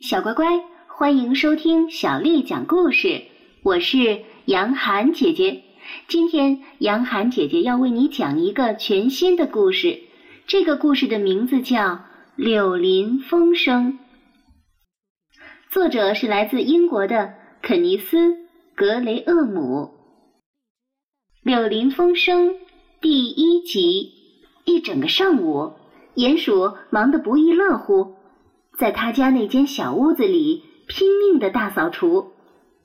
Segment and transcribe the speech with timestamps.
[0.00, 0.46] 小乖乖，
[0.86, 3.24] 欢迎收听小丽讲故事。
[3.64, 5.64] 我是杨涵姐姐，
[6.06, 10.00] 今天杨涵姐姐要为你讲一个全新的故事。
[10.46, 11.80] 这个故事的名字叫
[12.36, 13.98] 《柳林风声》，
[15.72, 18.18] 作者是来自英国的肯尼斯·
[18.76, 19.62] 格雷厄姆。
[21.42, 22.50] 《柳林风声》
[23.00, 24.12] 第一集，
[24.64, 25.72] 一整个上午，
[26.14, 28.14] 鼹鼠忙得不亦乐乎。
[28.78, 32.30] 在他家那间小屋子里拼命的大扫除，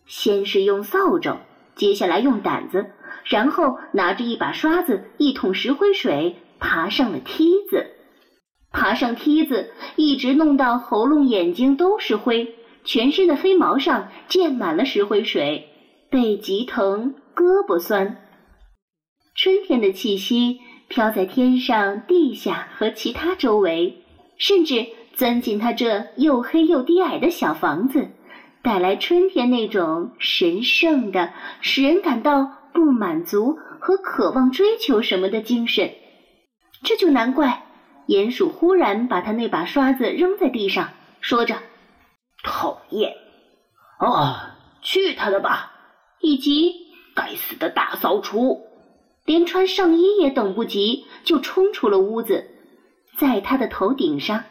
[0.08, 1.38] 先是用扫帚，
[1.76, 2.88] 接下来用掸子，
[3.26, 7.86] 然后拿着一把刷子、一桶石灰水，爬上了梯子。
[8.72, 15.70] 爬上梯子，一直弄到喉咙、眼睛都是灰，全身的黑毛上溅满了石灰水，
[16.10, 18.18] 背脊疼，胳膊酸。
[19.36, 24.02] 春天的气息飘在天上、地下和其他周围，
[24.40, 24.88] 甚至。
[25.14, 28.10] 钻进他这又黑又低矮的小房子，
[28.62, 35.92] 带来春天那种神圣的、使人感到不满足和渴望追求什么的精神。
[36.84, 37.64] 这就难怪，
[38.08, 40.90] 鼹鼠忽然把他那把刷子扔在地上，
[41.22, 41.56] 说着
[42.44, 43.14] ：“讨厌！
[44.00, 45.72] 啊，去他的吧！
[46.20, 46.74] 以及
[47.16, 48.62] 该死的大扫除！”
[49.26, 52.46] 连穿上衣也等不及，就冲出了屋子，
[53.18, 54.44] 在他的头顶上。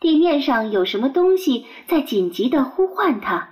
[0.00, 3.50] 地面上有什么东西在紧急地呼唤他？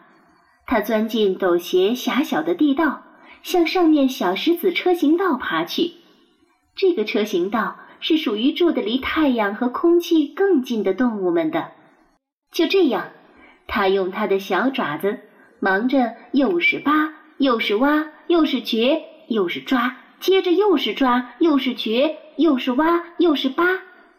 [0.67, 3.03] 他钻进陡斜狭小的地道，
[3.43, 5.93] 向上面小石子车行道爬去。
[6.77, 11.73] 这个车行道是属于住的离太阳和空气更近的动物们的。
[12.53, 13.11] 就这样，
[13.67, 15.21] 他用他的小爪子
[15.61, 23.65] 忙着，又是扒，又是挖，又是掘，又是抓，接着又是抓，又是掘，又是挖，又是扒，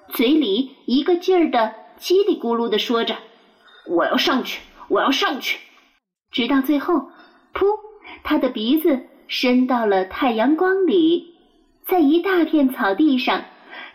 [0.10, 1.74] 嘴里一个劲儿的。
[2.00, 3.16] 叽里咕噜地说着
[3.88, 5.60] ：“我要上去，我要上去。”
[6.32, 7.10] 直到最后，
[7.54, 7.66] 噗，
[8.24, 11.36] 他的鼻子伸到了太阳光里，
[11.88, 13.46] 在一大片草地上，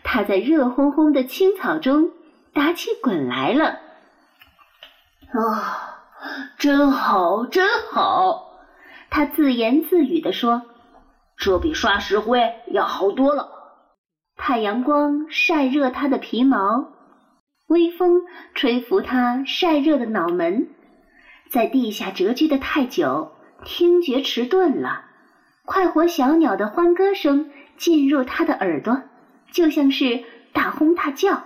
[0.03, 2.09] 他在热烘烘的青草中
[2.53, 3.79] 打起滚来了。
[5.33, 6.01] 啊，
[6.57, 8.47] 真好，真好！
[9.09, 10.63] 他自言自语地说
[11.37, 13.49] ：“这比刷石灰要好多了。”
[14.35, 16.87] 太阳光晒热他的皮毛。
[17.71, 18.23] 微风
[18.53, 20.67] 吹拂他晒热的脑门，
[21.49, 23.31] 在地下蛰居的太久，
[23.63, 25.05] 听觉迟钝了。
[25.63, 29.03] 快活小鸟的欢歌声进入他的耳朵，
[29.53, 30.21] 就像是
[30.51, 31.43] 大轰大叫。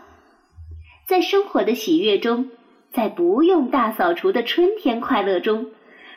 [1.06, 2.50] 在生活的喜悦中，
[2.92, 5.68] 在不用大扫除的春天快乐中，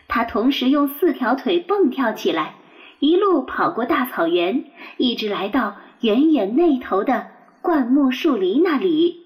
[0.09, 2.55] 他同时用四条腿蹦跳起来，
[2.99, 4.65] 一路跑过大草原，
[4.97, 7.27] 一直来到远远那头的
[7.61, 9.18] 灌木树林那里。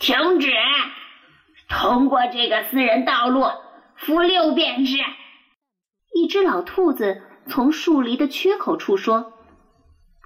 [0.00, 0.50] 停止！
[1.68, 3.44] 通过这个私人道路，
[3.96, 4.96] 扶六便是。
[6.14, 9.34] 一只老兔子从树篱的缺口处说。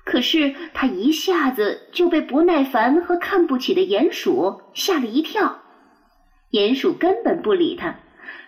[0.04, 5.58] 可是它一下子就被不耐烦和看不起的鼹鼠吓了一跳。
[6.52, 7.96] 鼹鼠根本不理它，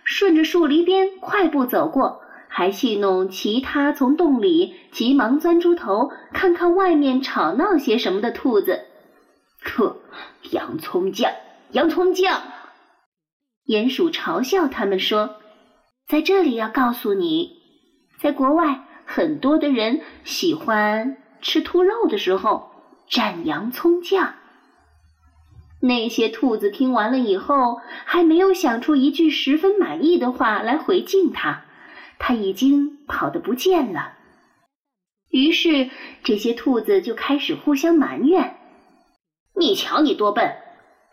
[0.04, 8.85] 顺着树篱边快步走过，还戏弄其他从洞里急忙钻出头看看外面吵闹些什么的兔子。
[9.66, 9.96] 呵，
[10.50, 11.32] 洋葱酱，
[11.72, 12.42] 洋葱酱！
[13.66, 15.36] 鼹鼠嘲笑他们说
[16.06, 17.58] ：“在这里要告诉你，
[18.20, 22.70] 在国外很多的人喜欢吃兔肉的时候
[23.10, 24.34] 蘸洋葱酱。”
[25.82, 31.64] 那些兔子听完了以后，还没有想出一句十分满意的话来回敬他，
[32.18, 34.14] 他已经跑得不见了。
[35.28, 35.90] 于是
[36.22, 38.56] 这些兔子就开始互相埋怨。
[39.58, 40.54] 你瞧你多笨！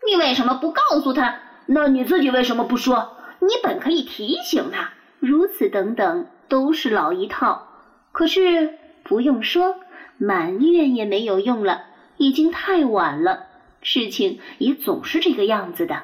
[0.06, 1.34] 你为什么不告诉他？
[1.66, 3.16] 那你自己为什么不说？
[3.40, 4.90] 你本可以提醒他。
[5.18, 7.66] 如此等等，都是老一套。
[8.12, 9.76] 可是不用说，
[10.18, 11.84] 埋怨也没有用了，
[12.18, 13.46] 已经太晚了。
[13.80, 16.02] 事情也总是这个样子的，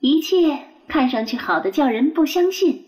[0.00, 2.86] 一切看上去好的叫人不相信。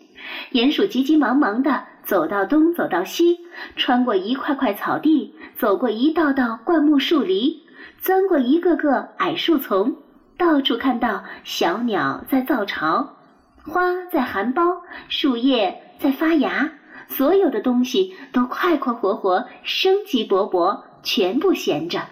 [0.53, 3.41] 鼹鼠急急忙忙的走到东，走到西，
[3.75, 7.66] 穿过一块块草地，走过一道道灌木树篱。
[7.99, 9.97] 钻过一个个矮树丛，
[10.37, 13.17] 到处看到小鸟在造巢，
[13.65, 16.71] 花在含苞，树叶在发芽，
[17.09, 22.03] 所有的东西都快快活活、生机勃勃，全部闲着。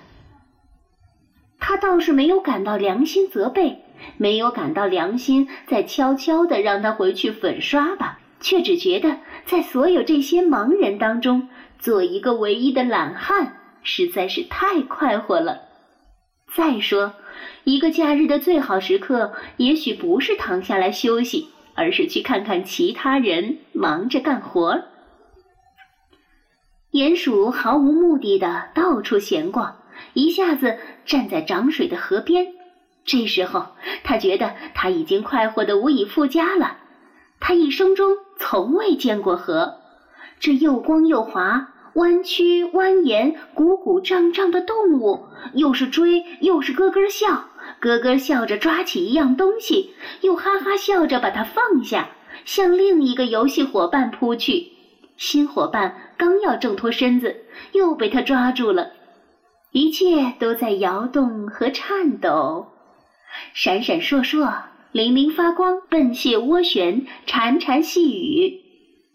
[1.59, 3.85] 他倒是没有感到良心责备，
[4.19, 9.17] 没有感到良心在悄悄地让他回去粉刷吧，却只觉得
[9.47, 11.49] 在所有这些盲人当中，
[11.79, 15.61] 做一个唯一的懒汉实在是太快活了。
[16.53, 17.15] 再说，
[17.63, 24.83] 一个假日的最好时刻，也许不是躺下来休息，而是去看看其他人忙着干活。
[26.93, 29.77] 鼹鼠毫无目的的到处闲逛，
[30.13, 32.47] 一下子站在涨水的河边。
[33.05, 33.67] 这时候，
[34.05, 36.79] 他觉得他已经快活的无以复加了。
[37.41, 39.81] 他一生中从未见过河，
[40.39, 47.49] 这又光又滑、弯曲蜿蜒、鼓鼓胀胀的动物，又是追又是咯咯笑，
[47.81, 52.11] 咯咯笑着抓起一样东西，又哈哈笑着把它放下，
[52.45, 54.73] 向另一个游戏伙伴扑去。
[55.17, 58.91] 新伙伴刚要挣脱身子，又被他抓住了。
[59.71, 62.67] 一切都在摇动和颤抖，
[63.55, 64.53] 闪闪烁烁。
[64.93, 68.61] 粼粼发光，笨蟹涡旋，潺潺细语。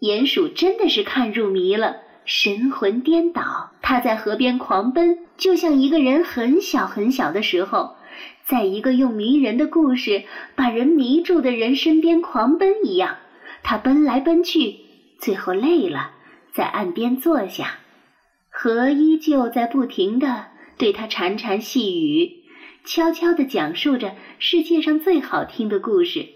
[0.00, 3.70] 鼹鼠真的是看入迷了，神魂颠倒。
[3.82, 7.96] 他在河边狂奔，就像一个人很小很小的时候，
[8.44, 10.24] 在一个用迷人的故事
[10.54, 13.16] 把人迷住的人身边狂奔一样。
[13.62, 14.76] 他奔来奔去，
[15.18, 16.12] 最后累了，
[16.52, 17.78] 在岸边坐下。
[18.48, 20.46] 河依旧在不停地
[20.78, 22.36] 对他潺潺细语。
[22.84, 26.26] 悄悄地讲述着世界上最好听的故事，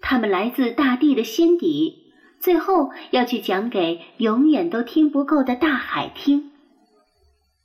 [0.00, 2.01] 它们来自大地的心底，
[2.42, 6.50] 最后要去讲给永远都听不够的大海听。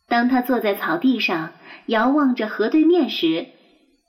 [0.08, 1.52] 当他坐在草地上
[1.88, 3.48] 遥望着河对面时，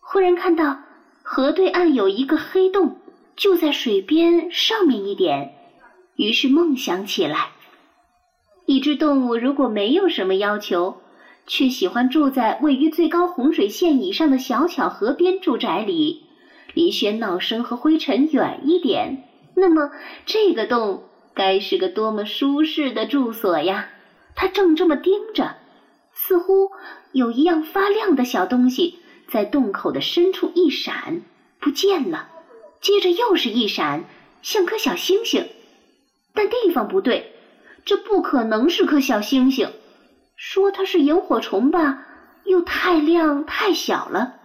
[0.00, 0.78] 忽然看到
[1.22, 2.98] 河对岸有一个黑洞，
[3.34, 5.54] 就在水边上面一点。
[6.16, 7.52] 于是梦想起来：
[8.66, 10.98] 一只动物如果没有什么要求。
[11.50, 16.24] 却喜欢住在位于最高洪水线以上的小巧河边住宅里，
[16.74, 19.27] 离喧闹声和灰尘远一点。
[19.60, 19.90] 那么，
[20.24, 23.90] 这个洞该是个多么舒适的住所呀！
[24.34, 25.56] 他正这么盯着，
[26.12, 26.70] 似乎
[27.12, 31.22] 有一样发亮的小东西在洞口的深处一闪，
[31.60, 32.28] 不见了。
[32.80, 34.04] 接着又是一闪，
[34.42, 35.48] 像颗小星星，
[36.34, 37.34] 但地方不对，
[37.84, 39.72] 这不可能是颗小星星。
[40.36, 42.06] 说它是萤火虫吧，
[42.44, 44.36] 又太亮太小了。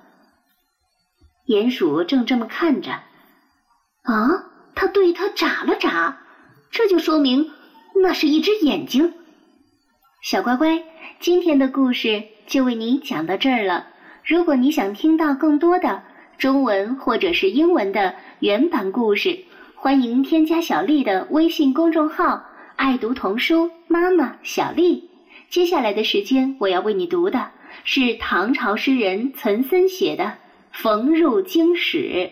[1.45, 2.91] 鼹鼠正这么看着，
[4.01, 4.29] 啊，
[4.75, 6.17] 他对他眨了眨，
[6.71, 7.51] 这就说明
[7.95, 9.13] 那是一只眼睛。
[10.21, 10.83] 小乖乖，
[11.19, 13.87] 今天的故事就为你讲到这儿了。
[14.25, 16.01] 如果你想听到更多的
[16.37, 19.37] 中文或者是英文的原版故事，
[19.75, 22.41] 欢迎添加小丽的微信公众号
[22.77, 25.09] “爱读童书妈妈小丽”。
[25.49, 27.51] 接下来的时间，我要为你读的
[27.83, 30.23] 是唐朝诗人岑参写的
[30.71, 31.97] 《逢入京使》。《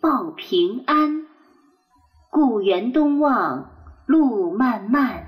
[0.00, 1.26] 报平安。
[2.30, 3.70] 故园东望
[4.06, 5.26] 路漫漫，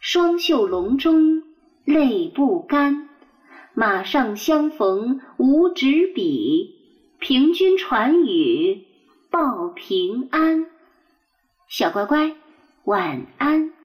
[0.00, 1.42] 双袖龙钟
[1.84, 3.08] 泪不干，
[3.72, 6.74] 马上相逢无纸笔，
[7.18, 8.84] 凭君传语
[9.30, 10.66] 报平安。
[11.66, 12.36] 小乖乖，
[12.84, 13.75] 晚安。